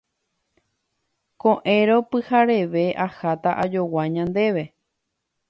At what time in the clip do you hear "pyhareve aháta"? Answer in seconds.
2.15-3.55